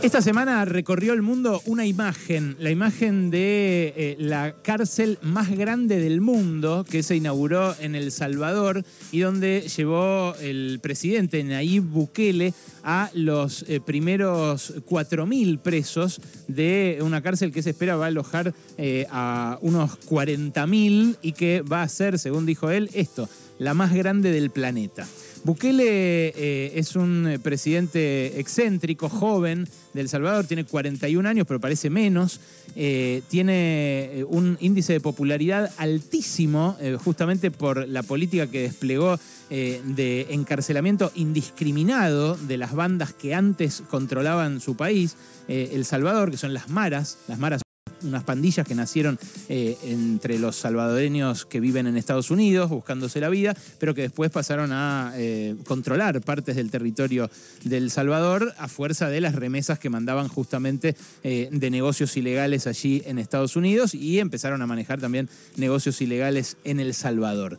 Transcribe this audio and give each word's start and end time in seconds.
Esta 0.00 0.22
semana 0.22 0.64
recorrió 0.64 1.12
el 1.12 1.22
mundo 1.22 1.60
una 1.66 1.84
imagen, 1.84 2.54
la 2.60 2.70
imagen 2.70 3.30
de 3.30 3.92
eh, 3.96 4.16
la 4.20 4.54
cárcel 4.62 5.18
más 5.22 5.50
grande 5.50 5.98
del 5.98 6.20
mundo 6.20 6.86
que 6.88 7.02
se 7.02 7.16
inauguró 7.16 7.74
en 7.80 7.96
El 7.96 8.12
Salvador 8.12 8.84
y 9.10 9.18
donde 9.18 9.68
llevó 9.76 10.36
el 10.36 10.78
presidente 10.80 11.42
Nayib 11.42 11.82
Bukele 11.82 12.54
a 12.84 13.10
los 13.12 13.64
eh, 13.68 13.80
primeros 13.80 14.72
4.000 14.88 15.58
presos 15.58 16.20
de 16.46 17.00
una 17.02 17.20
cárcel 17.20 17.52
que 17.52 17.64
se 17.64 17.70
espera 17.70 17.96
va 17.96 18.04
a 18.04 18.08
alojar 18.08 18.54
eh, 18.78 19.04
a 19.10 19.58
unos 19.62 19.98
40.000 20.08 21.16
y 21.22 21.32
que 21.32 21.62
va 21.62 21.82
a 21.82 21.88
ser, 21.88 22.20
según 22.20 22.46
dijo 22.46 22.70
él, 22.70 22.88
esto, 22.94 23.28
la 23.58 23.74
más 23.74 23.92
grande 23.92 24.30
del 24.30 24.50
planeta. 24.50 25.06
Bukele 25.44 26.32
eh, 26.36 26.72
es 26.74 26.96
un 26.96 27.26
eh, 27.26 27.38
presidente 27.38 28.38
excéntrico, 28.40 29.08
joven 29.08 29.68
de 29.94 30.00
El 30.00 30.08
Salvador, 30.08 30.46
tiene 30.46 30.64
41 30.64 31.28
años, 31.28 31.46
pero 31.46 31.60
parece 31.60 31.90
menos. 31.90 32.40
Eh, 32.76 33.22
tiene 33.28 34.24
un 34.28 34.56
índice 34.60 34.92
de 34.92 35.00
popularidad 35.00 35.72
altísimo, 35.78 36.76
justamente 37.02 37.50
por 37.50 37.88
la 37.88 38.02
política 38.02 38.46
que 38.46 38.62
desplegó 38.62 39.18
de 39.48 40.26
encarcelamiento 40.30 41.10
indiscriminado 41.14 42.36
de 42.36 42.58
las 42.58 42.74
bandas 42.74 43.14
que 43.14 43.34
antes 43.34 43.82
controlaban 43.88 44.60
su 44.60 44.76
país. 44.76 45.16
El 45.48 45.84
Salvador, 45.84 46.30
que 46.30 46.36
son 46.36 46.52
las 46.52 46.68
maras, 46.68 47.18
las 47.26 47.38
maras 47.38 47.62
unas 48.02 48.24
pandillas 48.24 48.66
que 48.66 48.74
nacieron 48.74 49.18
eh, 49.48 49.76
entre 49.84 50.38
los 50.38 50.56
salvadoreños 50.56 51.46
que 51.46 51.60
viven 51.60 51.86
en 51.86 51.96
Estados 51.96 52.30
Unidos 52.30 52.70
buscándose 52.70 53.20
la 53.20 53.28
vida, 53.28 53.56
pero 53.78 53.94
que 53.94 54.02
después 54.02 54.30
pasaron 54.30 54.70
a 54.72 55.12
eh, 55.16 55.56
controlar 55.64 56.20
partes 56.20 56.56
del 56.56 56.70
territorio 56.70 57.30
del 57.64 57.90
Salvador 57.90 58.54
a 58.58 58.68
fuerza 58.68 59.08
de 59.08 59.20
las 59.20 59.34
remesas 59.34 59.78
que 59.78 59.90
mandaban 59.90 60.28
justamente 60.28 60.96
eh, 61.22 61.48
de 61.50 61.70
negocios 61.70 62.16
ilegales 62.16 62.66
allí 62.66 63.02
en 63.06 63.18
Estados 63.18 63.56
Unidos 63.56 63.94
y 63.94 64.18
empezaron 64.18 64.62
a 64.62 64.66
manejar 64.66 65.00
también 65.00 65.28
negocios 65.56 66.00
ilegales 66.00 66.56
en 66.64 66.80
El 66.80 66.94
Salvador. 66.94 67.58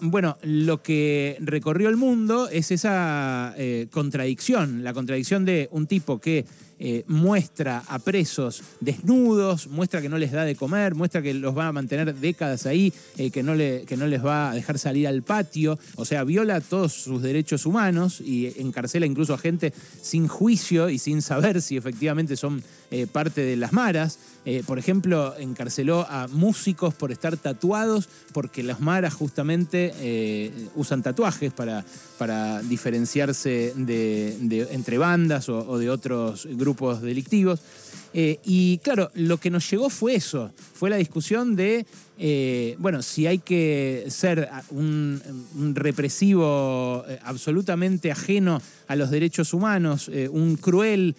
bueno, 0.00 0.38
lo 0.42 0.82
que 0.82 1.36
recorrió 1.40 1.88
el 1.88 1.96
mundo 1.96 2.48
es 2.48 2.70
esa 2.70 3.54
contradicción, 3.90 4.84
la 4.84 4.92
contradicción 4.92 5.44
de 5.44 5.68
un 5.72 5.86
tipo 5.86 6.20
que 6.20 6.44
eh, 6.80 7.02
muestra 7.08 7.82
a 7.88 7.98
presos 7.98 8.62
desnudos, 8.78 9.66
muestra 9.66 10.00
que 10.00 10.08
no 10.08 10.16
les 10.16 10.30
da 10.30 10.44
de 10.44 10.54
comer, 10.54 10.94
muestra 10.94 11.20
que 11.20 11.34
los 11.34 11.56
va 11.58 11.66
a 11.66 11.72
mantener 11.72 12.14
décadas 12.14 12.66
ahí, 12.66 12.92
eh, 13.16 13.32
que, 13.32 13.42
no 13.42 13.54
que 13.56 13.96
no 13.96 14.06
les 14.06 14.24
va 14.24 14.52
a 14.52 14.54
dejar 14.54 14.78
salir 14.78 15.08
al 15.08 15.24
patio, 15.24 15.76
o 15.96 16.04
sea, 16.04 16.22
viola 16.22 16.60
todos 16.60 16.92
sus 16.92 17.20
derechos 17.20 17.66
humanos 17.66 18.20
y 18.20 18.60
encarcela 18.60 19.06
incluso 19.06 19.34
a 19.34 19.38
gente 19.38 19.72
sin 20.02 20.28
juicio 20.28 20.88
y 20.88 20.98
sin 20.98 21.20
saber 21.20 21.62
si 21.62 21.76
efectivamente 21.76 22.36
son 22.36 22.62
eh, 22.92 23.08
parte 23.10 23.40
de 23.40 23.56
las 23.56 23.72
maras. 23.72 24.18
por 24.64 24.78
ejemplo, 24.78 25.34
encarceló 25.38 26.06
a 26.08 26.26
músicos 26.28 26.94
por 26.94 27.12
estar 27.12 27.36
tatuados, 27.36 28.08
porque 28.32 28.62
las 28.62 28.80
maras 28.80 29.12
justamente 29.12 29.92
usan 30.74 31.02
tatuajes 31.02 31.52
para, 31.52 31.84
para 32.16 32.62
diferenciarse 32.62 33.74
de, 33.76 34.68
entre 34.70 34.96
bandas 34.96 35.50
o, 35.50 35.68
o 35.68 35.76
de 35.76 35.90
otros 35.90 36.48
grupos 36.50 36.67
grupos 36.68 37.00
delictivos. 37.00 37.60
Eh, 38.12 38.38
y 38.44 38.78
claro, 38.78 39.10
lo 39.14 39.38
que 39.38 39.50
nos 39.50 39.70
llegó 39.70 39.90
fue 39.90 40.14
eso, 40.14 40.50
fue 40.74 40.90
la 40.90 40.96
discusión 40.96 41.56
de, 41.56 41.86
eh, 42.18 42.74
bueno, 42.78 43.02
si 43.02 43.26
hay 43.26 43.38
que 43.38 44.04
ser 44.08 44.48
un, 44.70 45.20
represivo 45.74 47.04
eh, 47.08 47.18
absolutamente 47.22 48.10
ajeno 48.10 48.60
a 48.86 48.96
los 48.96 49.10
derechos 49.10 49.52
humanos, 49.54 50.10
un 50.30 50.56
cruel 50.56 51.14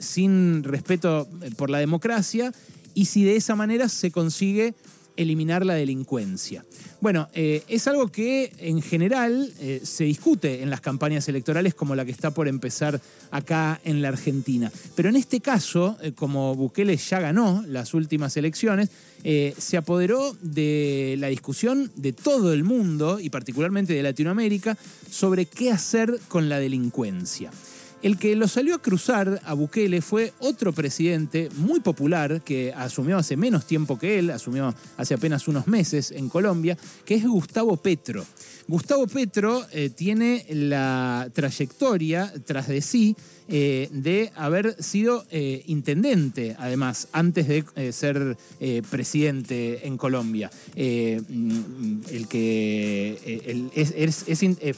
sin 0.00 0.64
respeto 0.64 1.28
por 1.56 1.70
la 1.70 1.78
democracia, 1.78 2.52
y 2.94 3.06
si 3.06 3.24
de 3.24 3.36
esa 3.36 3.56
manera 3.56 3.88
se 3.88 4.10
consigue 4.10 4.74
eliminar 5.16 5.64
la 5.64 5.74
delincuencia. 5.74 6.64
Bueno, 7.00 7.28
eh, 7.34 7.62
es 7.68 7.86
algo 7.86 8.08
que 8.08 8.52
en 8.58 8.80
general 8.80 9.52
eh, 9.60 9.80
se 9.82 10.04
discute 10.04 10.62
en 10.62 10.70
las 10.70 10.80
campañas 10.80 11.28
electorales 11.28 11.74
como 11.74 11.94
la 11.94 12.04
que 12.04 12.10
está 12.10 12.32
por 12.32 12.48
empezar 12.48 13.00
acá 13.30 13.80
en 13.84 14.00
la 14.00 14.08
Argentina. 14.08 14.72
Pero 14.94 15.08
en 15.08 15.16
este 15.16 15.40
caso, 15.40 15.96
eh, 16.00 16.12
como 16.12 16.54
Bukele 16.54 16.96
ya 16.96 17.20
ganó 17.20 17.62
las 17.66 17.94
últimas 17.94 18.36
elecciones, 18.36 18.90
se 19.24 19.78
apoderó 19.78 20.36
de 20.42 21.16
la 21.18 21.28
discusión 21.28 21.90
de 21.96 22.12
todo 22.12 22.52
el 22.52 22.62
mundo 22.62 23.20
y 23.20 23.30
particularmente 23.30 23.94
de 23.94 24.02
Latinoamérica 24.02 24.76
sobre 25.10 25.46
qué 25.46 25.70
hacer 25.70 26.20
con 26.28 26.50
la 26.50 26.58
delincuencia. 26.58 27.50
El 28.04 28.18
que 28.18 28.36
lo 28.36 28.46
salió 28.48 28.74
a 28.74 28.82
cruzar 28.82 29.40
a 29.46 29.54
Bukele 29.54 30.02
fue 30.02 30.34
otro 30.38 30.74
presidente 30.74 31.48
muy 31.56 31.80
popular 31.80 32.42
que 32.42 32.70
asumió 32.76 33.16
hace 33.16 33.34
menos 33.34 33.66
tiempo 33.66 33.98
que 33.98 34.18
él, 34.18 34.28
asumió 34.28 34.74
hace 34.98 35.14
apenas 35.14 35.48
unos 35.48 35.66
meses 35.66 36.10
en 36.10 36.28
Colombia, 36.28 36.76
que 37.06 37.14
es 37.14 37.24
Gustavo 37.26 37.78
Petro. 37.78 38.22
Gustavo 38.68 39.06
Petro 39.06 39.64
eh, 39.72 39.88
tiene 39.88 40.44
la 40.50 41.30
trayectoria 41.32 42.30
tras 42.44 42.68
de 42.68 42.82
sí 42.82 43.16
eh, 43.48 43.88
de 43.90 44.30
haber 44.36 44.82
sido 44.82 45.24
eh, 45.30 45.62
intendente, 45.66 46.56
además, 46.58 47.08
antes 47.10 47.48
de 47.48 47.64
ser 47.90 48.36
presidente 48.90 49.86
en 49.86 49.96
Colombia. 49.96 50.50
Mm, 50.76 52.00
el 52.10 52.28
que 52.28 53.54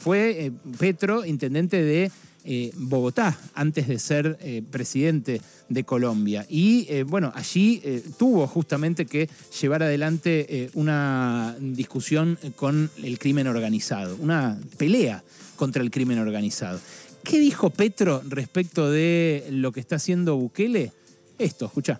fue 0.01 0.53
Petro, 0.79 1.25
intendente 1.25 1.83
de 1.83 2.09
eh, 2.49 2.71
Bogotá 2.77 3.37
antes 3.55 3.89
de 3.89 3.99
ser 3.99 4.37
eh, 4.39 4.63
presidente 4.71 5.41
de 5.67 5.83
Colombia. 5.83 6.45
Y 6.47 6.87
eh, 6.87 7.03
bueno, 7.03 7.33
allí 7.35 7.83
tuvo 8.17 8.47
justamente 8.47 9.05
que 9.05 9.29
llevar 9.59 9.83
adelante 9.83 10.69
una 10.73 11.57
discusión 11.59 12.39
con 12.55 12.89
el 13.03 13.19
crimen 13.19 13.47
organizado, 13.47 14.15
una 14.21 14.57
pelea 14.77 15.25
contra 15.57 15.83
el 15.83 15.91
crimen 15.91 16.19
organizado. 16.19 16.79
¿Qué 17.21 17.37
dijo 17.37 17.69
Petro 17.69 18.21
respecto 18.25 18.89
de 18.89 19.45
lo 19.51 19.73
que 19.73 19.81
está 19.81 19.97
haciendo 19.97 20.37
Bukele? 20.37 20.93
Esto, 21.37 21.65
escucha. 21.65 21.99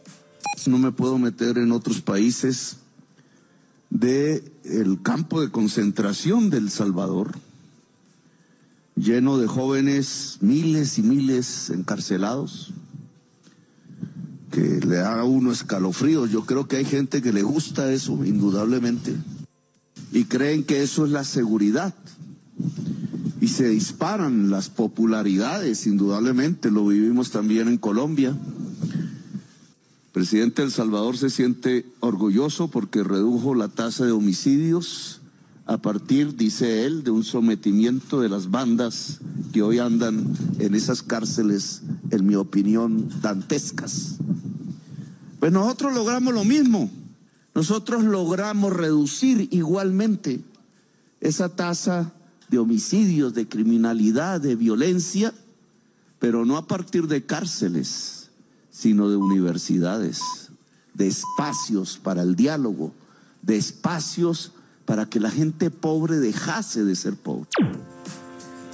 No 0.65 0.77
me 0.77 0.93
puedo 0.93 1.17
meter 1.17 1.57
en 1.57 1.73
otros 1.73 1.99
países 1.99 2.77
del 3.89 4.49
el 4.63 5.01
campo 5.01 5.41
de 5.41 5.51
concentración 5.51 6.49
del 6.49 6.69
Salvador 6.69 7.37
lleno 8.97 9.37
de 9.37 9.47
jóvenes, 9.47 10.37
miles 10.41 10.97
y 10.97 11.03
miles 11.03 11.69
encarcelados, 11.69 12.73
que 14.51 14.79
le 14.85 14.97
da 14.97 15.19
a 15.19 15.23
uno 15.23 15.51
escalofrío. 15.51 16.25
Yo 16.25 16.45
creo 16.45 16.67
que 16.67 16.77
hay 16.77 16.85
gente 16.85 17.21
que 17.21 17.31
le 17.31 17.43
gusta 17.43 17.91
eso, 17.91 18.25
indudablemente, 18.25 19.15
y 20.11 20.25
creen 20.25 20.63
que 20.63 20.81
eso 20.81 21.05
es 21.05 21.11
la 21.11 21.23
seguridad. 21.23 21.93
Y 23.39 23.49
se 23.49 23.69
disparan 23.69 24.49
las 24.49 24.69
popularidades, 24.69 25.85
indudablemente, 25.85 26.71
lo 26.71 26.87
vivimos 26.87 27.29
también 27.29 27.67
en 27.67 27.77
Colombia. 27.77 28.29
El 28.29 30.11
presidente 30.11 30.63
El 30.63 30.71
Salvador 30.71 31.17
se 31.17 31.29
siente 31.29 31.85
orgulloso 31.99 32.69
porque 32.69 33.03
redujo 33.03 33.53
la 33.53 33.67
tasa 33.67 34.05
de 34.05 34.11
homicidios 34.11 35.21
a 35.67 35.77
partir, 35.77 36.37
dice 36.37 36.85
él, 36.85 37.03
de 37.03 37.11
un 37.11 37.25
sometimiento 37.25 38.21
de 38.21 38.29
las 38.29 38.49
bandas 38.49 39.19
que 39.51 39.61
hoy 39.61 39.79
andan 39.79 40.33
en 40.59 40.75
esas 40.75 41.03
cárceles, 41.03 41.81
en 42.09 42.25
mi 42.25 42.35
opinión, 42.35 43.09
dantescas. 43.21 44.15
Pues 45.41 45.51
nosotros 45.51 45.93
logramos 45.93 46.33
lo 46.33 46.45
mismo. 46.45 46.89
Nosotros 47.53 48.05
logramos 48.05 48.71
reducir 48.71 49.49
igualmente 49.51 50.41
esa 51.19 51.49
tasa 51.49 52.13
de 52.47 52.59
homicidios, 52.59 53.33
de 53.33 53.49
criminalidad, 53.49 54.39
de 54.39 54.55
violencia, 54.55 55.33
pero 56.19 56.45
no 56.45 56.55
a 56.55 56.65
partir 56.65 57.07
de 57.07 57.25
cárceles, 57.25 58.29
sino 58.71 59.09
de 59.09 59.17
universidades, 59.17 60.21
de 60.93 61.07
espacios 61.07 61.99
para 62.01 62.21
el 62.21 62.37
diálogo, 62.37 62.93
de 63.41 63.57
espacios 63.57 64.53
para 64.87 65.05
que 65.05 65.19
la 65.19 65.29
gente 65.29 65.69
pobre 65.69 66.15
dejase 66.15 66.83
de 66.85 66.95
ser 66.95 67.13
pobre. 67.15 67.47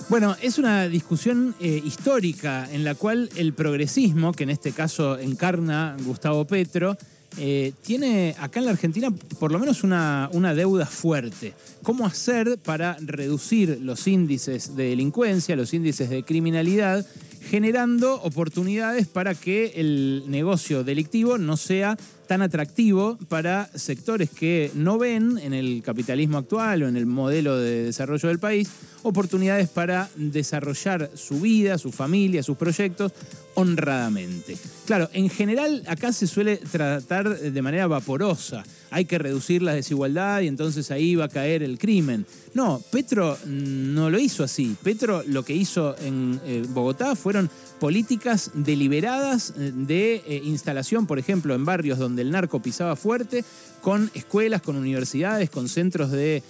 Bueno, 0.10 0.36
es 0.42 0.60
una 0.60 0.88
discusión 0.88 1.56
eh, 1.60 1.82
histórica 1.84 2.72
en 2.72 2.84
la 2.84 2.94
cual 2.94 3.30
el 3.36 3.54
progresismo, 3.54 4.32
que 4.32 4.44
en 4.44 4.52
este 4.52 4.74
caso 4.74 5.18
encarna 5.18 5.98
Gustavo 6.06 6.46
Petro, 6.46 6.96
eh, 7.38 7.74
tiene 7.82 8.36
acá 8.40 8.60
en 8.60 8.66
la 8.66 8.72
Argentina 8.74 9.10
por 9.40 9.52
lo 9.52 9.58
menos 9.58 9.84
una, 9.84 10.30
una, 10.34 10.54
deuda 10.54 10.86
fuerte. 10.86 11.56
¿Cómo 11.82 12.06
hacer 12.06 12.60
para 12.60 12.96
reducir 13.02 13.80
los 13.82 14.06
índices 14.08 14.76
de 14.76 14.90
delincuencia, 14.90 15.56
los 15.56 15.74
índices 15.74 16.12
de 16.12 16.22
criminalidad, 16.24 17.04
generando 17.50 18.22
oportunidades 18.22 19.08
para 19.08 19.34
que 19.34 19.74
el 19.78 20.26
negocio 20.28 20.84
delictivo 20.84 21.40
no 21.40 21.58
sea 21.58 21.98
tan 22.34 22.42
atractivo 22.42 23.20
para 23.30 23.70
sectores 23.76 24.32
que 24.32 24.72
no 24.74 24.98
ven 24.98 25.38
en 25.38 25.54
el 25.54 25.84
capitalismo 25.86 26.40
actual 26.40 26.82
o 26.82 26.88
en 26.88 26.98
el 26.98 27.06
modelo 27.06 27.60
de 27.60 27.84
desarrollo 27.84 28.28
del 28.28 28.40
país 28.40 28.72
oportunidades 29.04 29.70
para 29.70 30.10
desarrollar 30.16 31.12
su 31.16 31.42
vida, 31.42 31.78
su 31.78 31.92
familia, 31.92 32.44
sus 32.44 32.58
proyectos 32.58 33.12
honradamente. 33.56 34.58
Claro, 34.86 35.10
en 35.14 35.30
general 35.30 35.84
acá 35.88 36.12
se 36.12 36.28
suele 36.28 36.58
tratar 36.58 37.38
de 37.38 37.62
manera 37.62 37.88
vaporosa. 37.88 38.64
Hay 38.90 39.06
que 39.06 39.18
reducir 39.18 39.62
la 39.62 39.74
desigualdad 39.74 40.42
y 40.42 40.48
entonces 40.48 40.92
ahí 40.92 41.16
va 41.16 41.26
a 41.26 41.30
caer 41.30 41.64
el 41.64 41.78
crimen. 41.78 42.26
No, 42.54 42.82
Petro 42.92 43.38
no 43.48 44.10
lo 44.10 44.20
hizo 44.20 44.44
así. 44.44 44.76
Petro 44.84 45.24
lo 45.26 45.44
que 45.44 45.56
hizo 45.56 45.96
en 46.00 46.40
eh, 46.46 46.64
Bogotá 46.70 47.16
fueron 47.16 47.50
políticas 47.80 48.52
deliberadas 48.54 49.54
eh, 49.58 49.72
de 49.74 50.16
eh, 50.28 50.42
instalación, 50.44 51.08
por 51.08 51.18
ejemplo, 51.18 51.56
en 51.56 51.66
barrios 51.66 51.98
donde 51.98 52.22
el 52.22 52.32
narco 52.32 52.62
pisaba 52.62 52.96
fuerte, 52.96 53.44
con 53.82 54.12
escuelas, 54.14 54.62
con 54.62 54.78
universidades, 54.78 55.50
con 55.50 55.68
centros 55.68 56.12
de, 56.12 56.44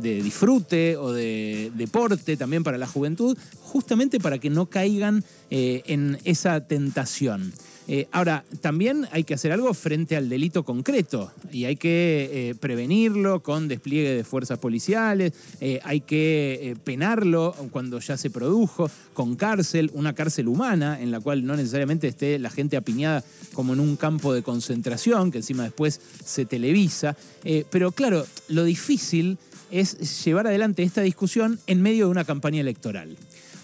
disfrute 0.00 0.96
o 0.96 1.12
de 1.12 1.70
deporte 1.74 2.36
también 2.36 2.64
para 2.64 2.78
la 2.78 2.86
juventud, 2.86 3.36
justamente 3.60 4.20
para 4.20 4.38
que 4.38 4.50
no 4.50 4.66
caigan 4.66 5.24
eh, 5.50 5.82
en 5.86 6.18
esa 6.24 6.60
tentación. 6.60 7.52
Eh, 7.88 8.06
ahora, 8.12 8.44
también 8.60 9.08
hay 9.10 9.24
que 9.24 9.34
hacer 9.34 9.50
algo 9.50 9.74
frente 9.74 10.16
al 10.16 10.28
delito 10.28 10.62
concreto 10.62 11.32
y 11.50 11.64
hay 11.64 11.74
que 11.74 12.30
eh, 12.50 12.54
prevenirlo 12.54 13.42
con 13.42 13.66
despliegue 13.66 14.14
de 14.14 14.22
fuerzas 14.22 14.60
policiales, 14.60 15.32
hay 15.82 16.00
que 16.00 16.76
penarlo 16.84 17.56
cuando 17.72 17.98
ya 17.98 18.16
se 18.16 18.30
produjo, 18.30 18.88
con 19.14 19.34
cárcel, 19.34 19.90
una 19.94 20.14
cárcel 20.14 20.46
humana 20.46 21.00
en 21.00 21.10
la 21.10 21.18
cual 21.18 21.44
no 21.44 21.56
necesariamente 21.56 22.06
esté 22.06 22.38
la 22.38 22.50
gente 22.50 22.76
apiñada 22.76 23.24
como 23.52 23.72
en 23.72 23.80
un 23.80 23.96
campo 23.96 24.32
de 24.32 24.42
concentración, 24.42 25.32
que 25.32 25.38
encima 25.38 25.64
después 25.64 26.00
se 26.24 26.44
televisa. 26.44 27.16
pero 27.70 27.90
claro, 27.90 28.24
lo 28.48 28.62
difícil 28.62 29.38
es 29.72 30.24
llevar 30.24 30.46
adelante 30.46 30.82
esta 30.82 31.00
discusión 31.00 31.58
en 31.66 31.82
medio 31.82 32.04
de 32.04 32.10
una 32.12 32.24
campaña 32.24 32.60
electoral. 32.60 33.16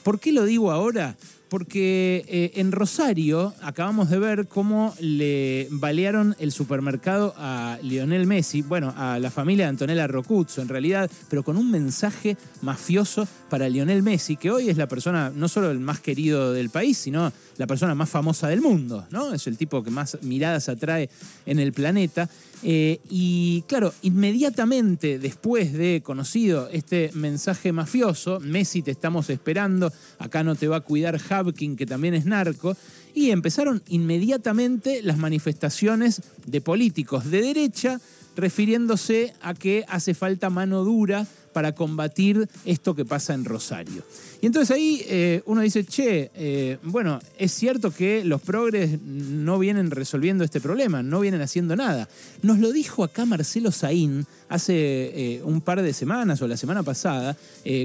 ¿Por 0.03 0.19
qué 0.19 0.33
lo 0.33 0.45
digo 0.45 0.73
ahora? 0.73 1.17
Porque 1.51 2.25
eh, 2.29 2.53
en 2.57 2.73
Rosario 2.73 3.55
acabamos 3.63 4.11
de 4.11 4.19
ver 4.19 4.49
cómo 4.49 4.95
le 5.01 5.69
balearon 5.71 6.35
el 6.39 6.53
supermercado 6.53 7.35
a 7.37 7.79
Lionel 7.83 8.27
Messi, 8.27 8.63
bueno, 8.63 8.93
a 8.97 9.19
la 9.19 9.31
familia 9.31 9.67
de 9.67 9.71
Antonella 9.71 10.07
Rocuzzo 10.07 10.61
en 10.61 10.69
realidad, 10.69 11.11
pero 11.31 11.43
con 11.43 11.57
un 11.57 11.71
mensaje 11.71 12.37
mafioso 12.61 13.29
para 13.49 13.69
Lionel 13.69 14.03
Messi, 14.03 14.37
que 14.37 14.51
hoy 14.51 14.69
es 14.69 14.77
la 14.77 14.89
persona 14.89 15.33
no 15.35 15.49
solo 15.49 15.71
el 15.71 15.81
más 15.81 16.01
querido 16.01 16.53
del 16.53 16.71
país, 16.71 16.99
sino 16.99 17.33
la 17.57 17.67
persona 17.67 17.95
más 17.95 18.11
famosa 18.11 18.49
del 18.49 18.61
mundo, 18.61 19.07
¿no? 19.11 19.33
Es 19.33 19.47
el 19.47 19.57
tipo 19.57 19.83
que 19.83 19.91
más 19.91 20.19
miradas 20.23 20.69
atrae 20.69 21.09
en 21.47 21.59
el 21.59 21.73
planeta. 21.73 22.29
Eh, 22.63 23.01
y 23.09 23.63
claro, 23.69 23.95
inmediatamente 24.03 25.19
después 25.19 25.73
de 25.73 26.03
conocido 26.05 26.69
este 26.73 27.11
mensaje 27.15 27.73
mafioso, 27.73 28.41
Messi 28.41 28.83
te 28.83 28.91
estamos 28.91 29.31
esperando, 29.31 29.93
acá 30.19 30.43
no 30.45 30.55
te 30.55 30.69
va 30.69 30.77
a 30.77 30.81
cuidar 30.81 31.19
Habkin, 31.29 31.77
que 31.77 31.87
también 31.87 32.15
es 32.15 32.27
narco, 32.27 32.77
y 33.15 33.31
empezaron 33.31 33.83
inmediatamente 33.89 35.03
las 35.03 35.19
manifestaciones 35.19 36.23
de 36.47 36.61
políticos 36.61 37.31
de 37.31 37.43
derecha 37.43 38.01
refiriéndose 38.37 39.35
a 39.41 39.55
que 39.55 39.85
hace 39.89 40.15
falta 40.15 40.49
mano 40.49 40.85
dura 40.85 41.27
para 41.59 41.75
combatir 41.75 42.49
esto 42.65 42.95
que 42.95 43.05
pasa 43.05 43.35
en 43.35 43.45
Rosario. 43.45 44.05
Y 44.41 44.47
entonces 44.47 44.71
ahí 44.71 45.03
eh, 45.09 45.43
uno 45.47 45.61
dice, 45.61 45.83
che, 45.83 46.31
eh, 46.33 46.79
bueno, 46.85 47.19
es 47.37 47.51
cierto 47.51 47.91
que 47.91 48.25
los 48.25 48.41
progres 48.41 49.03
no 49.03 49.59
vienen 49.59 49.91
resolviendo 49.91 50.45
este 50.45 50.61
problema, 50.61 51.03
no 51.03 51.19
vienen 51.19 51.41
haciendo 51.41 51.75
nada. 51.75 52.09
Nos 52.43 52.61
lo 52.61 52.71
dijo 52.71 53.03
acá 53.03 53.27
Marcelo 53.27 53.73
Saín 53.73 54.25
hace 54.49 54.75
eh, 54.77 55.43
un 55.43 55.61
par 55.61 55.83
de 55.83 55.93
semanas 55.93 56.41
o 56.43 56.47
la 56.47 56.57
semana 56.57 56.85
pasada, 56.85 57.37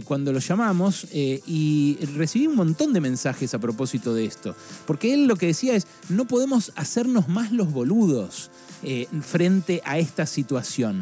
cuando 0.06 0.32
lo 0.32 0.38
llamamos, 0.38 1.08
y 1.12 1.98
recibí 2.16 2.46
un 2.46 2.56
montón 2.56 2.94
de 2.94 3.02
mensajes 3.02 3.56
a 3.56 3.60
propósito 3.60 4.14
de 4.14 4.26
esto. 4.26 4.56
Porque 4.86 5.16
él 5.16 5.26
lo 5.26 5.36
que 5.36 5.48
decía 5.48 5.76
es, 5.76 5.88
no 6.10 6.26
podemos 6.26 6.74
hacernos 6.76 7.28
más 7.28 7.52
los 7.52 7.72
boludos 7.72 8.52
frente 9.24 9.82
a 9.84 9.98
esta 9.98 10.28
situación. 10.28 11.02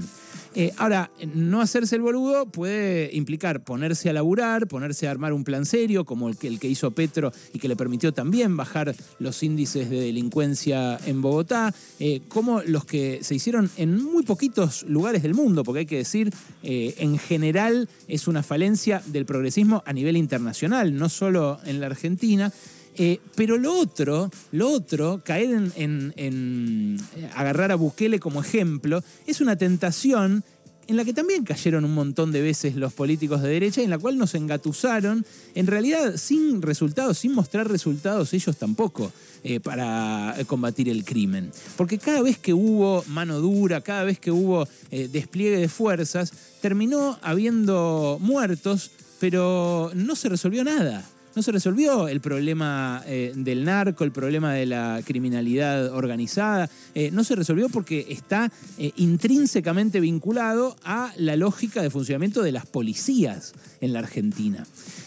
Eh, 0.53 0.74
ahora, 0.77 1.09
no 1.33 1.62
hacerse 1.62 1.95
el 1.95 2.01
boludo 2.01 2.45
puede 2.45 3.09
implicar 3.15 3.63
ponerse 3.63 4.09
a 4.09 4.13
laburar, 4.13 4.68
ponerse 4.68 5.07
a 5.07 5.12
armar 5.12 5.31
un 5.31 5.45
plan 5.45 5.65
serio, 5.65 6.03
como 6.03 6.27
el 6.27 6.38
que, 6.38 6.68
hizo 6.68 6.92
Petro 6.92 7.31
y 7.53 7.59
que 7.59 7.68
le 7.68 7.75
permitió 7.75 8.12
también 8.12 8.57
bajar 8.57 8.94
los 9.19 9.44
índices 9.44 9.89
de 9.89 10.01
delincuencia 10.01 11.00
en 11.06 11.21
Bogotá, 11.21 11.74
eh, 12.00 12.21
como 12.27 12.62
los 12.63 12.86
que 12.86 13.19
se 13.24 13.36
hicieron 13.36 13.69
en 13.77 14.03
muy 14.03 14.24
poquitos 14.24 14.83
lugares 14.83 15.24
del 15.24 15.33
mundo, 15.33 15.63
porque 15.63 15.80
hay 15.80 15.86
que 15.86 15.98
decir, 15.98 16.33
eh, 16.63 16.95
en 16.97 17.18
general 17.18 17.88
es 18.07 18.27
una 18.27 18.44
falencia 18.44 19.01
del 19.06 19.25
progresismo 19.25 19.83
a 19.86 19.94
nivel 19.94 20.18
internacional, 20.18 20.95
no 20.95 21.07
solo 21.07 21.59
en 21.65 21.80
la 21.80 21.88
Argentina. 21.88 22.51
Eh, 22.97 23.19
pero 23.35 23.57
lo 23.57 23.73
otro, 23.73 24.29
lo 24.51 24.69
otro, 24.69 25.21
caer 25.23 25.71
en, 25.75 26.97
agarrar 27.35 27.71
a 27.71 27.75
Bukele 27.75 28.19
como 28.19 28.41
ejemplo, 28.41 29.03
es 29.25 29.41
una 29.41 29.55
tentación 29.55 30.43
en 30.88 30.97
la 30.97 31.05
que 31.05 31.13
también 31.13 31.45
cayeron 31.45 31.85
un 31.85 31.93
montón 31.93 32.33
de 32.33 32.41
veces 32.41 32.75
los 32.75 32.91
políticos 32.91 33.41
de 33.41 33.49
derecha, 33.49 33.81
en 33.81 33.89
la 33.89 33.97
cual 33.97 34.17
nos 34.17 34.35
engatusaron, 34.35 35.25
en 35.55 35.67
realidad 35.67 36.17
sin 36.17 36.61
resultados, 36.61 37.19
sin 37.19 37.33
mostrar 37.33 37.69
resultados 37.69 38.33
ellos 38.33 38.57
tampoco, 38.57 39.09
eh, 39.44 39.61
para 39.61 40.35
combatir 40.47 40.89
el 40.89 41.05
crimen. 41.05 41.51
Porque 41.77 41.97
cada 41.97 42.21
vez 42.21 42.37
que 42.37 42.53
hubo 42.53 43.05
mano 43.07 43.39
dura, 43.39 43.79
cada 43.79 44.03
vez 44.03 44.19
que 44.19 44.31
hubo 44.31 44.67
eh, 44.89 45.07
despliegue 45.09 45.57
de 45.57 45.69
fuerzas, 45.69 46.33
terminó 46.61 47.17
habiendo 47.21 48.17
muertos, 48.19 48.91
pero 49.19 49.91
no 49.95 50.17
se 50.17 50.27
resolvió 50.27 50.65
nada 50.65 51.07
no 51.36 51.42
se 51.42 51.51
resolvió 51.51 52.07
el 52.07 52.22
problema 52.22 53.04
eh, 53.06 53.31
del 53.36 53.63
narco, 53.63 54.04
el 54.04 54.12
problema 54.12 54.54
de 54.54 54.66
la 54.66 55.01
criminalidad 55.06 55.94
organizada, 55.94 56.69
eh, 56.94 57.10
no 57.12 57.24
se 57.24 57.36
resolvió 57.36 57.69
porque 57.69 58.07
está 58.10 58.51
eh, 58.78 58.92
intrínsecamente 58.98 60.00
vinculado 60.00 60.75
a 60.83 61.13
la 61.18 61.36
lógica 61.36 61.81
de 61.81 61.89
funcionamiento 61.89 62.42
de 62.42 62.51
las 62.51 62.66
policías 62.66 63.54
en 63.80 63.94
la 63.94 64.00
Argentina. 64.00 64.66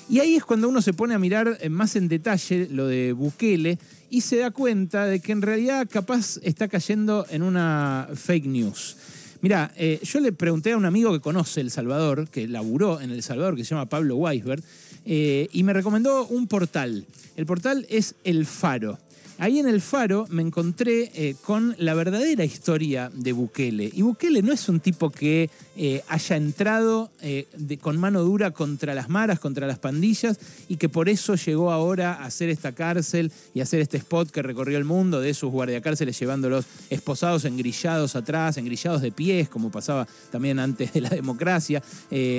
Y 0.08 0.20
ahí 0.20 0.36
es 0.36 0.44
cuando 0.44 0.68
uno 0.68 0.82
se 0.82 0.92
pone 0.92 1.14
a 1.14 1.18
mirar 1.18 1.58
más 1.70 1.96
en 1.96 2.08
detalle 2.08 2.68
lo 2.70 2.86
de 2.86 3.12
Bukele 3.12 3.78
y 4.10 4.20
se 4.20 4.36
da 4.36 4.50
cuenta 4.50 5.06
de 5.06 5.20
que 5.20 5.32
en 5.32 5.42
realidad 5.42 5.88
capaz 5.90 6.38
está 6.42 6.68
cayendo 6.68 7.26
en 7.30 7.42
una 7.42 8.08
fake 8.14 8.46
news. 8.46 8.96
Mira, 9.40 9.72
yo 10.02 10.20
le 10.20 10.32
pregunté 10.32 10.72
a 10.72 10.76
un 10.76 10.84
amigo 10.86 11.12
que 11.12 11.20
conoce 11.20 11.60
El 11.60 11.70
Salvador, 11.70 12.28
que 12.28 12.48
laburó 12.48 13.00
en 13.00 13.10
El 13.10 13.22
Salvador, 13.22 13.56
que 13.56 13.64
se 13.64 13.70
llama 13.70 13.88
Pablo 13.88 14.16
Weisberg, 14.16 14.62
eh, 15.04 15.48
y 15.52 15.62
me 15.62 15.72
recomendó 15.72 16.26
un 16.26 16.46
portal. 16.46 17.06
El 17.36 17.46
portal 17.46 17.86
es 17.88 18.14
El 18.24 18.46
Faro. 18.46 18.98
Ahí 19.38 19.58
en 19.58 19.66
el 19.66 19.80
Faro 19.80 20.26
me 20.30 20.42
encontré 20.42 21.10
eh, 21.12 21.34
con 21.42 21.74
la 21.78 21.94
verdadera 21.94 22.44
historia 22.44 23.10
de 23.12 23.32
Bukele. 23.32 23.90
Y 23.92 24.02
Bukele 24.02 24.42
no 24.42 24.52
es 24.52 24.68
un 24.68 24.78
tipo 24.78 25.10
que 25.10 25.50
eh, 25.76 26.04
haya 26.06 26.36
entrado 26.36 27.10
eh, 27.20 27.46
con 27.80 27.98
mano 27.98 28.22
dura 28.22 28.52
contra 28.52 28.94
las 28.94 29.08
maras, 29.08 29.40
contra 29.40 29.66
las 29.66 29.80
pandillas, 29.80 30.38
y 30.68 30.76
que 30.76 30.88
por 30.88 31.08
eso 31.08 31.34
llegó 31.34 31.72
ahora 31.72 32.14
a 32.14 32.26
hacer 32.26 32.48
esta 32.48 32.72
cárcel 32.72 33.32
y 33.54 33.60
hacer 33.60 33.80
este 33.80 33.96
spot 33.96 34.30
que 34.30 34.40
recorrió 34.40 34.78
el 34.78 34.84
mundo 34.84 35.20
de 35.20 35.34
sus 35.34 35.50
guardiacárceles 35.50 36.18
llevándolos 36.18 36.66
esposados, 36.88 37.44
engrillados 37.44 38.14
atrás, 38.14 38.56
engrillados 38.56 39.02
de 39.02 39.10
pies, 39.10 39.48
como 39.48 39.72
pasaba 39.72 40.06
también 40.30 40.60
antes 40.60 40.92
de 40.92 41.00
la 41.00 41.10
democracia, 41.10 41.82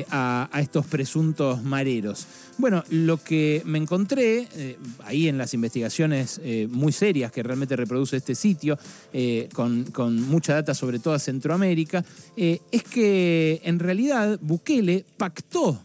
a, 0.10 0.50
a, 0.50 0.62
estos 0.62 0.86
presuntos 0.86 1.62
mareros. 1.62 2.25
Bueno, 2.58 2.86
lo 2.90 3.22
que 3.22 3.62
me 3.66 3.80
encontré 3.80 4.48
ahí 5.04 5.28
en 5.28 5.38
las 5.38 5.54
investigaciones 5.54 6.40
muy 6.70 6.85
serias 6.92 7.32
que 7.32 7.44
realmente 7.44 7.75
reproduce 7.75 8.18
este 8.18 8.36
sitio, 8.36 8.77
eh, 9.13 9.50
con, 9.54 10.22
mucha 10.22 10.54
data 10.54 10.74
sobre 10.74 11.00
toda 11.00 11.20
Centroamérica, 11.20 12.04
eh, 12.36 12.60
es 12.72 12.84
que 12.84 13.62
en 13.63 13.80
realidad 13.80 14.39
Bukele 14.42 15.06
pactó 15.18 15.80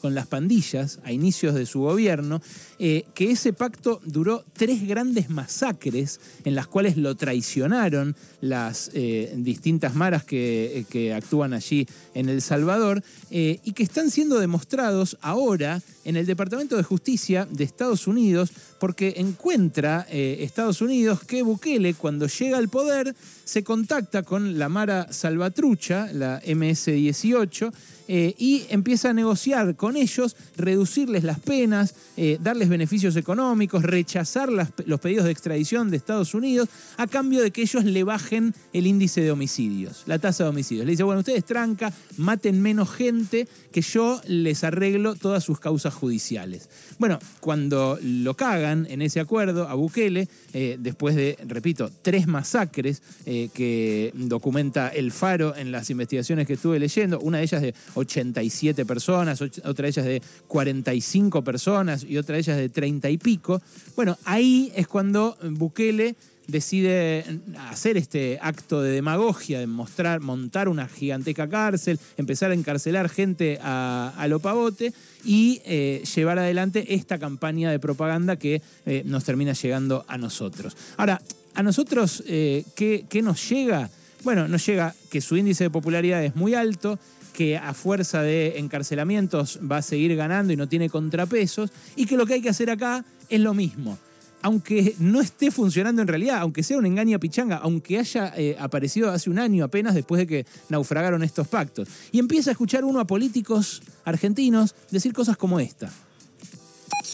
con 0.00 0.14
las 0.14 0.26
pandillas 0.26 1.00
a 1.04 1.10
inicios 1.10 1.54
de 1.54 1.66
su 1.66 1.80
gobierno, 1.80 2.40
eh, 2.78 3.04
que 3.14 3.30
ese 3.30 3.52
pacto 3.52 4.00
duró 4.04 4.44
tres 4.52 4.86
grandes 4.86 5.30
masacres 5.30 6.20
en 6.44 6.54
las 6.54 6.66
cuales 6.68 6.96
lo 6.96 7.16
traicionaron 7.16 8.14
las 8.40 8.90
distintas 8.92 9.94
maras 9.94 10.22
que, 10.22 11.12
actúan 11.16 11.54
allí 11.54 11.88
en 12.14 12.28
El 12.28 12.40
Salvador 12.42 13.02
y 13.30 13.72
que 13.72 13.82
están 13.82 14.10
siendo 14.10 14.38
demostrados 14.38 15.16
ahora 15.22 15.82
en 16.06 16.16
el 16.16 16.26
Departamento 16.26 16.76
de 16.76 16.82
Justicia 16.82 17.48
de 17.50 17.64
Estados 17.64 18.06
Unidos 18.06 18.52
porque 18.78 19.14
encuentra 19.16 20.06
Estados 20.10 20.82
Unidos 20.82 21.24
que 21.24 21.42
Bukele 21.42 21.94
cuando 21.94 22.26
llega 22.26 22.58
al 22.58 22.68
poder 22.68 23.14
se 23.44 23.64
contacta 23.64 24.22
con 24.22 24.58
la 24.58 24.68
Mara 24.68 25.12
Salvatrucha, 25.12 26.12
la 26.12 26.42
MS-18, 26.42 27.72
y 28.08 28.64
empieza 28.68 29.10
a 29.10 29.12
negociar 29.12 29.74
con 29.76 29.86
con 29.86 29.96
ellos, 29.96 30.34
reducirles 30.56 31.22
las 31.22 31.38
penas, 31.38 31.94
eh, 32.16 32.38
darles 32.42 32.68
beneficios 32.68 33.14
económicos, 33.14 33.84
rechazar 33.84 34.48
los 34.50 35.00
pedidos 35.00 35.26
de 35.26 35.30
extradición 35.30 35.90
de 35.90 35.96
Estados 35.96 36.34
Unidos, 36.34 36.68
a 36.96 37.06
cambio 37.06 37.40
de 37.40 37.52
que 37.52 37.62
ellos 37.62 37.84
le 37.84 38.02
bajen 38.02 38.52
el 38.72 38.88
índice 38.88 39.20
de 39.20 39.30
homicidios, 39.30 40.02
la 40.06 40.18
tasa 40.18 40.42
de 40.42 40.50
homicidios. 40.50 40.86
Le 40.86 40.90
dice, 40.90 41.04
bueno, 41.04 41.20
ustedes 41.20 41.44
tranca, 41.44 41.92
maten 42.16 42.60
menos 42.60 42.90
gente, 42.90 43.46
que 43.70 43.80
yo 43.80 44.20
les 44.26 44.64
arreglo 44.64 45.14
todas 45.14 45.44
sus 45.44 45.60
causas 45.60 45.94
judiciales. 45.96 46.68
Bueno, 46.98 47.18
cuando 47.40 47.98
lo 48.02 48.34
cagan 48.34 48.86
en 48.88 49.02
ese 49.02 49.20
acuerdo 49.20 49.68
a 49.68 49.74
Bukele, 49.74 50.28
eh, 50.52 50.76
después 50.78 51.16
de, 51.16 51.36
repito, 51.46 51.90
tres 52.02 52.26
masacres 52.26 53.02
eh, 53.24 53.48
que 53.52 54.12
documenta 54.14 54.88
el 54.88 55.12
Faro 55.12 55.56
en 55.56 55.72
las 55.72 55.90
investigaciones 55.90 56.46
que 56.46 56.54
estuve 56.54 56.78
leyendo, 56.78 57.18
una 57.20 57.38
de 57.38 57.44
ellas 57.44 57.62
de 57.62 57.74
87 57.94 58.86
personas, 58.86 59.40
otra 59.40 59.82
de 59.82 59.88
ellas 59.88 60.04
de 60.04 60.22
45 60.46 61.42
personas 61.42 62.04
y 62.04 62.16
otra 62.18 62.34
de 62.34 62.40
ellas 62.40 62.56
de 62.56 62.68
30 62.68 63.10
y 63.10 63.18
pico. 63.18 63.60
Bueno, 63.94 64.16
ahí 64.24 64.72
es 64.74 64.86
cuando 64.86 65.36
Bukele 65.42 66.14
decide 66.46 67.24
hacer 67.70 67.96
este 67.96 68.38
acto 68.40 68.82
de 68.82 68.90
demagogia, 68.90 69.58
de 69.58 69.66
mostrar, 69.66 70.20
montar 70.20 70.68
una 70.68 70.88
giganteca 70.88 71.48
cárcel, 71.48 71.98
empezar 72.16 72.50
a 72.50 72.54
encarcelar 72.54 73.08
gente 73.08 73.58
a, 73.62 74.26
lo 74.28 74.40
pavote 74.40 74.92
y 75.24 75.60
eh, 75.64 76.02
llevar 76.14 76.38
adelante 76.38 76.94
esta 76.94 77.18
campaña 77.18 77.70
de 77.70 77.78
propaganda 77.78 78.36
que 78.36 78.62
eh, 78.86 79.02
nos 79.04 79.24
termina 79.24 79.52
llegando 79.52 80.04
a 80.08 80.18
nosotros. 80.18 80.76
Ahora, 80.96 81.20
a 81.54 81.62
nosotros, 81.62 82.22
eh, 82.26 82.64
¿qué, 82.74 83.06
¿qué 83.08 83.22
nos 83.22 83.48
llega? 83.48 83.88
Bueno, 84.24 84.48
nos 84.48 84.66
llega 84.66 84.94
que 85.10 85.20
su 85.20 85.36
índice 85.36 85.64
de 85.64 85.70
popularidad 85.70 86.24
es 86.24 86.36
muy 86.36 86.54
alto, 86.54 86.98
que 87.32 87.56
a 87.56 87.74
fuerza 87.74 88.22
de 88.22 88.58
encarcelamientos 88.58 89.60
va 89.70 89.78
a 89.78 89.82
seguir 89.82 90.16
ganando 90.16 90.52
y 90.52 90.56
no 90.56 90.68
tiene 90.68 90.88
contrapesos, 90.88 91.70
y 91.94 92.06
que 92.06 92.16
lo 92.16 92.26
que 92.26 92.34
hay 92.34 92.42
que 92.42 92.48
hacer 92.48 92.70
acá 92.70 93.04
es 93.28 93.40
lo 93.40 93.52
mismo 93.52 93.98
aunque 94.46 94.94
no 95.00 95.20
esté 95.20 95.50
funcionando 95.50 96.02
en 96.02 96.06
realidad, 96.06 96.38
aunque 96.38 96.62
sea 96.62 96.78
un 96.78 96.86
engaño 96.86 97.18
pichanga, 97.18 97.56
aunque 97.56 97.98
haya 97.98 98.32
eh, 98.36 98.56
aparecido 98.60 99.10
hace 99.10 99.28
un 99.28 99.40
año 99.40 99.64
apenas 99.64 99.92
después 99.92 100.20
de 100.20 100.26
que 100.28 100.46
naufragaron 100.68 101.24
estos 101.24 101.48
pactos. 101.48 101.88
Y 102.12 102.20
empieza 102.20 102.50
a 102.50 102.52
escuchar 102.52 102.84
uno 102.84 103.00
a 103.00 103.08
políticos 103.08 103.82
argentinos 104.04 104.76
decir 104.92 105.12
cosas 105.12 105.36
como 105.36 105.58
esta. 105.58 105.90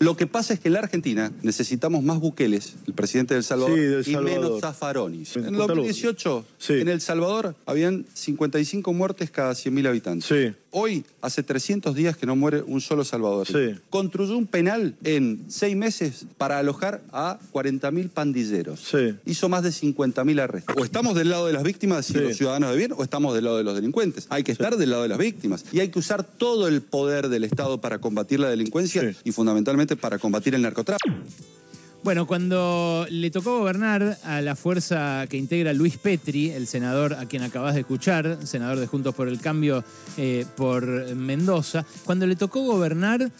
Lo 0.02 0.16
que 0.16 0.26
pasa 0.26 0.52
es 0.52 0.58
que 0.58 0.68
en 0.68 0.74
la 0.74 0.80
Argentina 0.80 1.30
necesitamos 1.42 2.02
más 2.02 2.18
buqueles, 2.18 2.74
el 2.88 2.92
presidente 2.92 3.34
del 3.34 3.44
Salvador, 3.44 3.78
y 4.04 4.16
menos 4.16 4.60
zafaronis. 4.60 5.36
En 5.36 5.46
el 5.46 5.54
2018, 5.54 6.44
en 6.70 6.88
El 6.88 7.00
Salvador, 7.00 7.54
habían 7.66 8.04
55 8.12 8.92
muertes 8.92 9.30
cada 9.30 9.52
100.000 9.52 9.86
habitantes. 9.86 10.54
Hoy, 10.74 11.04
hace 11.20 11.42
300 11.42 11.94
días 11.94 12.16
que 12.16 12.24
no 12.24 12.34
muere 12.34 12.62
un 12.62 12.80
solo 12.80 13.04
salvadoreño. 13.04 13.78
Construyó 13.90 14.36
un 14.38 14.46
penal 14.46 14.96
en 15.04 15.44
seis 15.48 15.76
meses 15.76 16.24
para 16.38 16.58
alojar 16.58 17.02
a 17.12 17.38
40.000 17.52 18.08
pandilleros. 18.08 18.92
Hizo 19.24 19.48
más 19.48 19.62
de 19.62 19.68
50.000 19.68 20.40
arrestos. 20.40 20.74
O 20.76 20.84
estamos 20.84 21.14
del 21.14 21.28
lado 21.28 21.46
de 21.46 21.52
las 21.52 21.62
víctimas 21.62 22.10
y 22.10 22.14
los 22.14 22.36
ciudadanos 22.36 22.70
de 22.70 22.76
bien, 22.76 22.92
o 22.96 23.04
estamos 23.04 23.34
del 23.34 23.44
lado 23.44 23.58
de 23.58 23.64
los 23.64 23.74
delincuentes. 23.74 24.26
Hay 24.30 24.42
que 24.42 24.52
estar 24.52 24.76
del 24.76 24.90
lado 24.90 25.02
de 25.02 25.08
las 25.08 25.18
víctimas. 25.18 25.64
Y 25.72 25.80
hay 25.80 25.90
que 25.90 25.98
usar 25.98 26.24
todo 26.24 26.66
el 26.66 26.80
poder 26.80 27.28
del 27.28 27.44
Estado 27.44 27.80
para 27.80 27.98
combatir 27.98 28.40
la 28.40 28.48
delincuencia 28.48 29.14
y 29.24 29.32
fundamentalmente 29.32 29.91
para 29.96 30.18
combatir 30.18 30.54
el 30.54 30.62
narcotráfico. 30.62 31.14
Bueno, 32.02 32.26
cuando 32.26 33.06
le 33.10 33.30
tocó 33.30 33.60
gobernar 33.60 34.18
a 34.24 34.40
la 34.40 34.56
fuerza 34.56 35.24
que 35.28 35.36
integra 35.36 35.72
Luis 35.72 35.98
Petri, 35.98 36.50
el 36.50 36.66
senador 36.66 37.14
a 37.14 37.26
quien 37.26 37.44
acabas 37.44 37.74
de 37.74 37.80
escuchar, 37.82 38.38
senador 38.42 38.80
de 38.80 38.88
Juntos 38.88 39.14
por 39.14 39.28
el 39.28 39.40
Cambio 39.40 39.84
eh, 40.16 40.44
por 40.56 41.14
Mendoza, 41.14 41.84
cuando 42.04 42.26
le 42.26 42.34
tocó 42.34 42.62
gobernar 42.62 43.30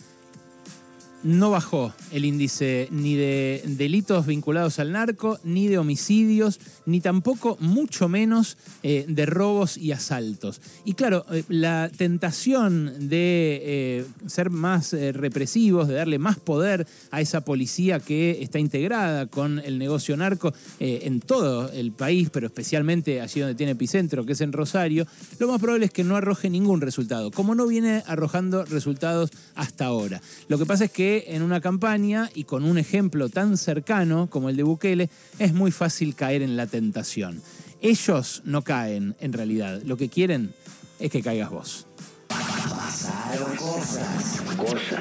no 1.25 1.51
bajó 1.51 1.93
el 2.11 2.25
índice 2.25 2.89
ni 2.91 3.15
de 3.15 3.63
delitos 3.65 4.27
vinculados 4.27 4.79
al 4.79 4.93
narco, 4.93 5.39
ni 5.45 5.69
de 5.69 5.79
homicidios, 5.79 6.61
ni 6.87 7.01
tampoco, 7.01 7.57
mucho 7.61 8.09
menos, 8.09 8.57
eh, 8.83 9.05
de 9.09 9.27
robos 9.27 9.77
y 9.77 9.93
asaltos. 9.93 10.61
Y 10.85 10.95
claro, 10.95 11.25
eh, 11.31 11.45
la 11.49 11.91
tentación 11.97 13.09
de 13.09 13.61
eh, 13.63 14.05
ser 14.27 14.51
más 14.51 14.93
represivos, 14.93 15.89
de 15.89 15.95
darle 15.95 16.19
más 16.19 16.39
poder 16.39 16.87
a 17.11 17.21
esa 17.21 17.43
policía 17.43 18.01
que 18.01 18.43
está 18.43 18.59
integrada 18.59 19.27
con 19.27 19.59
el 19.61 19.79
negocio 19.79 20.17
narco 20.17 20.53
en 20.79 21.21
todo 21.21 21.71
el 21.73 21.93
país, 21.93 22.31
pero 22.31 22.47
especialmente 22.47 23.21
allí 23.21 23.41
donde 23.41 23.55
tiene 23.55 23.73
epicentro, 23.73 24.27
que 24.27 24.33
es 24.33 24.41
en 24.41 24.53
Rosario, 24.53 25.07
lo 25.39 25.49
más 25.49 25.61
probable 25.61 25.87
es 25.87 25.93
que 25.93 26.05
no 26.05 26.17
arroje 26.17 26.51
ningún 26.51 26.81
resultado, 26.81 27.31
como 27.31 27.55
no 27.55 27.67
viene 27.67 28.03
arrojando 28.07 28.65
resultados 28.65 29.31
hasta 29.55 29.87
ahora. 29.87 30.21
Lo 30.49 30.59
que 30.59 30.67
pasa 30.67 30.85
es 30.85 30.93
en 31.19 31.43
una 31.43 31.61
campaña 31.61 32.31
y 32.35 32.45
con 32.45 32.65
un 32.65 32.79
ejemplo 32.79 33.29
tan 33.29 33.57
cercano 33.57 34.29
como 34.31 34.49
el 34.49 34.57
de 34.57 34.63
Bukele 34.63 35.11
es 35.39 35.53
muy 35.53 35.71
fácil 35.71 36.15
caer 36.15 36.43
en 36.43 36.57
la 36.57 36.67
tentación. 36.67 37.43
Ellos 37.81 38.43
no 38.45 38.63
caen 38.63 39.17
en 39.21 39.33
realidad, 39.33 39.83
lo 39.85 39.97
que 39.97 40.09
quieren 40.09 40.55
es 40.99 41.11
que 41.11 41.23
caigas 41.23 41.51
vos. 41.51 41.87
Pasaron 42.29 43.57
cosas, 43.57 44.43
cosas. 44.57 45.01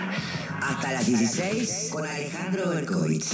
Hasta 0.62 0.92
las 0.94 1.06
16 1.06 1.90
con 1.92 2.06
Alejandro 2.06 2.70
Berkovich. 2.70 3.26